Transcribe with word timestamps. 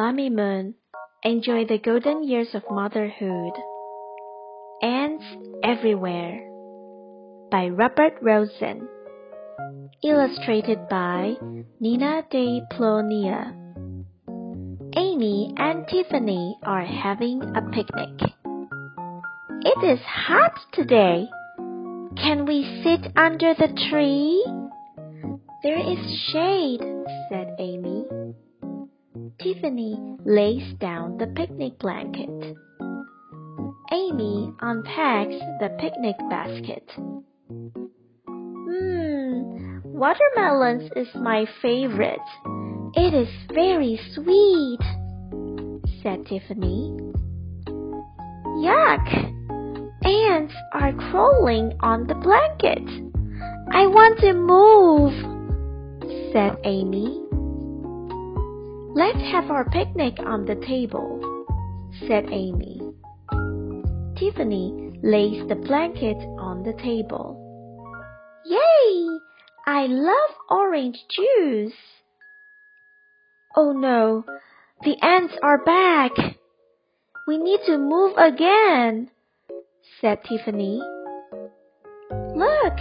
Mommy 0.00 0.30
Moon, 0.30 0.76
enjoy 1.24 1.66
the 1.66 1.76
golden 1.76 2.26
years 2.26 2.48
of 2.54 2.62
motherhood. 2.70 3.52
Ants 4.80 5.26
Everywhere 5.62 6.40
by 7.50 7.68
Robert 7.68 8.14
Rosen. 8.22 8.88
Illustrated 10.02 10.88
by 10.88 11.34
Nina 11.80 12.22
de 12.30 12.62
Polonia. 12.70 13.54
Amy 14.96 15.52
and 15.58 15.86
Tiffany 15.86 16.56
are 16.62 16.86
having 16.86 17.42
a 17.42 17.60
picnic. 17.70 18.32
It 19.66 19.84
is 19.84 20.00
hot 20.06 20.58
today. 20.72 21.28
Can 22.16 22.46
we 22.46 22.80
sit 22.82 23.12
under 23.18 23.52
the 23.52 23.68
tree? 23.90 24.42
There 25.62 25.78
is 25.78 26.30
shade. 26.32 26.89
Tiffany 29.42 29.96
lays 30.26 30.74
down 30.80 31.16
the 31.16 31.26
picnic 31.28 31.78
blanket. 31.78 32.28
Amy 33.90 34.52
unpacks 34.60 35.40
the 35.60 35.70
picnic 35.78 36.16
basket. 36.28 36.86
Mmm, 38.28 39.82
watermelons 39.82 40.90
is 40.94 41.08
my 41.14 41.46
favorite. 41.62 42.20
It 42.94 43.14
is 43.14 43.28
very 43.54 43.98
sweet, 44.12 44.82
said 46.02 46.26
Tiffany. 46.26 46.98
Yuck! 48.60 49.08
Ants 50.04 50.54
are 50.74 50.92
crawling 51.10 51.78
on 51.80 52.06
the 52.06 52.14
blanket. 52.14 52.86
I 53.72 53.86
want 53.86 54.20
to 54.20 54.34
move, 54.34 55.14
said 56.32 56.58
Amy. 56.64 57.29
Let's 58.92 59.20
have 59.30 59.52
our 59.52 59.70
picnic 59.70 60.18
on 60.18 60.46
the 60.46 60.56
table, 60.66 61.46
said 62.08 62.24
Amy. 62.32 62.80
Tiffany 64.16 64.98
lays 65.00 65.46
the 65.48 65.54
blanket 65.54 66.16
on 66.38 66.64
the 66.64 66.72
table. 66.72 67.36
Yay! 68.44 69.18
I 69.64 69.86
love 69.86 70.34
orange 70.50 70.98
juice. 71.08 71.72
Oh 73.56 73.70
no, 73.70 74.24
the 74.82 74.96
ants 75.00 75.34
are 75.40 75.64
back. 75.64 76.10
We 77.28 77.38
need 77.38 77.60
to 77.66 77.78
move 77.78 78.16
again, 78.16 79.08
said 80.00 80.18
Tiffany. 80.24 80.82
Look, 82.10 82.78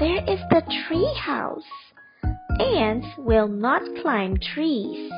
there 0.00 0.24
is 0.26 0.40
the 0.50 0.62
tree 0.88 1.14
house. 1.16 1.62
Ants 2.60 3.06
will 3.18 3.48
not 3.48 3.82
climb 4.02 4.36
trees, 4.38 5.12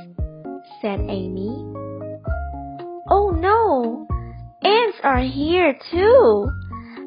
said 0.83 1.01
Amy. 1.01 1.49
Oh 3.09 3.31
no, 3.31 4.07
ants 4.63 4.99
are 5.03 5.23
here 5.23 5.75
too. 5.91 6.51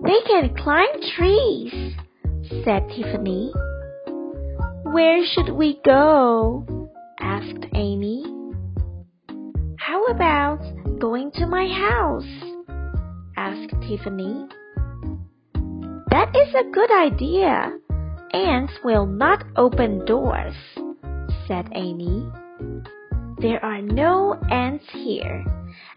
They 0.04 0.20
can 0.26 0.56
climb 0.56 0.90
trees, 1.16 1.96
said 2.66 2.90
Tiffany. 2.90 3.54
Where 4.84 5.24
should 5.26 5.50
we 5.50 5.80
go? 5.86 6.90
asked 7.20 7.66
Amy. 7.74 8.26
How 9.78 10.04
about 10.08 10.60
going 11.00 11.32
to 11.36 11.48
my 11.48 11.68
house? 11.68 12.26
asked 13.38 13.74
Tiffany. 13.88 14.48
That 16.10 16.36
is 16.36 16.54
a 16.54 16.72
good 16.72 16.92
idea. 16.92 17.78
Ants 18.34 18.74
will 18.84 19.06
not 19.06 19.46
open 19.56 20.06
doors, 20.06 20.56
said 21.48 21.70
Amy. 21.76 22.28
There 23.38 23.64
are 23.64 23.82
no 23.82 24.34
ants 24.50 24.86
here. 24.92 25.46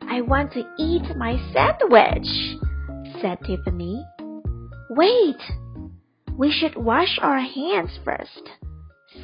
I 0.03 0.21
want 0.21 0.53
to 0.53 0.69
eat 0.79 1.17
my 1.17 1.37
sandwich, 1.55 2.29
said 3.23 3.39
Tiffany. 3.47 4.05
Wait, 4.91 5.41
we 6.37 6.53
should 6.53 6.77
wash 6.77 7.19
our 7.23 7.41
hands 7.41 7.99
first, 8.05 8.51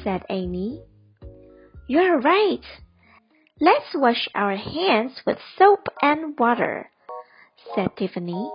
said 0.03 0.23
Amy. 0.29 0.81
You're 1.87 2.19
right. 2.19 2.65
Let's 3.61 3.93
wash 3.93 4.27
our 4.33 4.55
hands 4.55 5.21
with 5.25 5.37
soap 5.57 5.87
and 6.01 6.37
water, 6.39 6.89
said 7.75 7.89
Tiffany. 7.95 8.49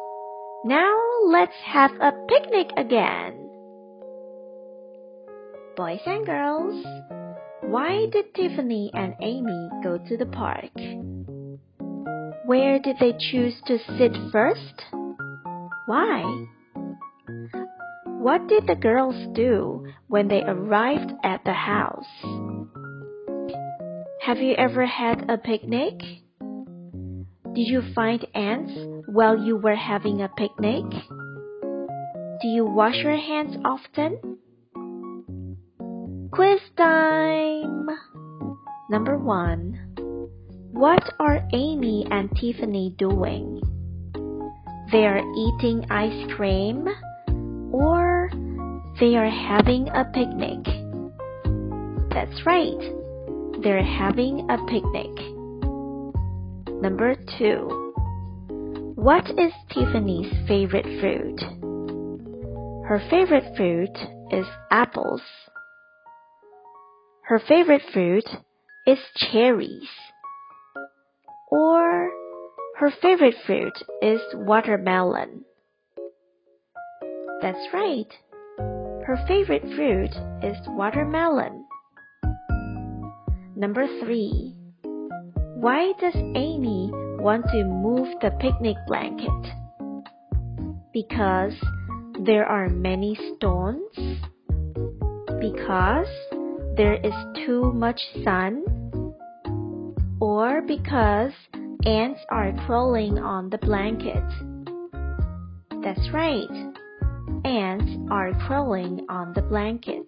Now 0.64 0.98
let's 1.26 1.56
have 1.64 1.92
a 2.00 2.12
picnic 2.26 2.70
again. 2.76 3.47
Boys 5.78 6.00
and 6.06 6.26
girls, 6.26 6.84
why 7.60 8.06
did 8.10 8.34
Tiffany 8.34 8.90
and 8.94 9.14
Amy 9.22 9.70
go 9.84 9.96
to 9.96 10.16
the 10.16 10.26
park? 10.26 10.72
Where 12.46 12.80
did 12.80 12.96
they 12.98 13.12
choose 13.30 13.54
to 13.66 13.78
sit 13.96 14.10
first? 14.32 14.82
Why? 15.86 16.46
What 18.06 18.48
did 18.48 18.66
the 18.66 18.74
girls 18.74 19.14
do 19.36 19.86
when 20.08 20.26
they 20.26 20.42
arrived 20.42 21.12
at 21.22 21.44
the 21.44 21.52
house? 21.52 22.10
Have 24.22 24.38
you 24.38 24.54
ever 24.54 24.84
had 24.84 25.30
a 25.30 25.38
picnic? 25.38 25.94
Did 27.54 27.68
you 27.68 27.82
find 27.94 28.26
ants 28.34 28.72
while 29.06 29.38
you 29.38 29.56
were 29.56 29.76
having 29.76 30.22
a 30.22 30.28
picnic? 30.28 30.90
Do 32.42 32.48
you 32.48 32.64
wash 32.64 32.96
your 32.96 33.16
hands 33.16 33.56
often? 33.64 34.37
Quiz 36.30 36.60
time! 36.76 37.88
Number 38.90 39.16
one. 39.16 39.94
What 40.72 41.02
are 41.18 41.48
Amy 41.54 42.06
and 42.10 42.30
Tiffany 42.36 42.94
doing? 42.98 43.60
They 44.92 45.06
are 45.06 45.18
eating 45.18 45.86
ice 45.90 46.30
cream 46.36 46.86
or 47.72 48.30
they 49.00 49.16
are 49.16 49.30
having 49.30 49.88
a 49.88 50.04
picnic. 50.12 50.64
That's 52.12 52.44
right. 52.44 52.92
They're 53.62 53.82
having 53.82 54.48
a 54.50 54.58
picnic. 54.66 55.14
Number 56.82 57.16
two. 57.38 57.92
What 58.96 59.24
is 59.30 59.52
Tiffany's 59.72 60.32
favorite 60.46 61.00
fruit? 61.00 61.40
Her 62.86 63.02
favorite 63.10 63.56
fruit 63.56 63.96
is 64.30 64.46
apples. 64.70 65.22
Her 67.28 67.42
favorite 67.46 67.82
fruit 67.92 68.24
is 68.86 68.98
cherries. 69.14 69.90
Or 71.50 72.10
her 72.78 72.90
favorite 73.02 73.34
fruit 73.44 73.74
is 74.00 74.22
watermelon. 74.32 75.44
That's 77.42 77.68
right. 77.74 78.10
Her 78.56 79.22
favorite 79.28 79.60
fruit 79.76 80.08
is 80.42 80.56
watermelon. 80.68 81.66
Number 83.54 83.86
three. 84.02 84.54
Why 85.60 85.92
does 86.00 86.16
Amy 86.16 86.88
want 87.20 87.44
to 87.50 87.64
move 87.64 88.08
the 88.22 88.30
picnic 88.40 88.78
blanket? 88.86 89.52
Because 90.94 91.52
there 92.24 92.46
are 92.46 92.70
many 92.70 93.18
stones? 93.36 93.94
Because 95.38 96.08
there 96.78 96.94
is 96.94 97.12
too 97.44 97.72
much 97.72 98.00
sun? 98.22 98.64
Or 100.20 100.62
because 100.62 101.32
ants 101.84 102.20
are 102.30 102.52
crawling 102.66 103.18
on 103.18 103.50
the 103.50 103.58
blanket? 103.58 104.22
That's 105.82 106.08
right. 106.12 106.48
Ants 107.44 107.92
are 108.12 108.32
crawling 108.46 109.04
on 109.08 109.32
the 109.34 109.42
blanket. 109.42 110.06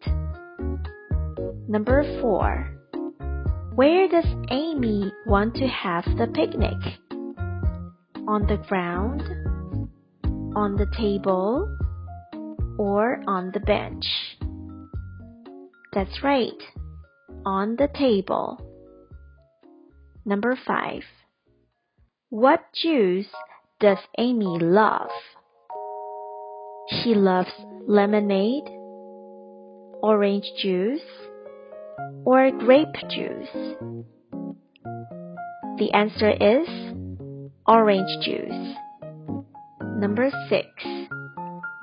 Number 1.69 2.05
4. 2.21 2.71
Where 3.75 4.09
does 4.09 4.27
Amy 4.51 5.13
want 5.27 5.57
to 5.57 5.67
have 5.67 6.05
the 6.05 6.29
picnic? 6.33 6.79
On 8.29 8.47
the 8.47 8.63
ground? 8.69 9.23
On 10.55 10.77
the 10.77 10.87
table? 10.97 11.67
Or 12.79 13.21
on 13.27 13.51
the 13.53 13.61
bench? 13.61 14.07
That's 15.93 16.23
right. 16.23 16.63
On 17.45 17.77
the 17.77 17.89
table. 17.89 18.61
Number 20.25 20.57
5. 20.67 21.03
What 22.29 22.61
juice 22.73 23.27
does 23.81 23.99
Amy 24.17 24.59
love? 24.61 25.11
She 26.91 27.15
loves 27.15 27.51
lemonade, 27.89 28.69
orange 30.03 30.45
juice, 30.63 31.03
or 32.25 32.53
grape 32.53 32.95
juice. 33.09 33.51
The 35.79 35.91
answer 35.93 36.31
is 36.31 36.69
orange 37.67 38.25
juice. 38.25 38.77
Number 39.97 40.31
6. 40.49 40.67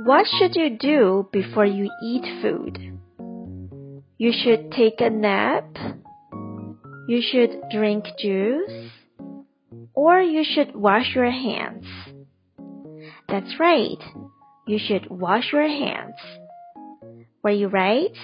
What 0.06 0.26
should 0.40 0.56
you 0.56 0.78
do 0.78 1.28
before 1.34 1.66
you 1.66 1.90
eat 2.02 2.42
food? 2.42 2.97
You 4.20 4.32
should 4.34 4.72
take 4.72 5.00
a 5.00 5.10
nap. 5.10 5.66
You 7.08 7.22
should 7.22 7.62
drink 7.72 8.06
juice. 8.20 8.92
Or 9.94 10.20
you 10.20 10.44
should 10.44 10.76
wash 10.76 11.16
your 11.16 11.30
hands. 11.30 11.86
That's 13.30 13.60
right. 13.60 14.02
You 14.68 14.80
should 14.80 15.10
wash 15.10 15.52
your 15.54 15.68
hands. 15.68 16.16
Were 17.44 17.52
you 17.52 17.68
right? 17.68 18.16